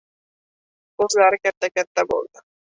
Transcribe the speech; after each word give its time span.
Ko‘zlari 1.03 1.41
katta-katta 1.45 2.09
bo‘ldi. 2.15 2.47